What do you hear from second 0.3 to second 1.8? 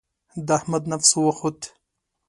د احمد نفس وخوت.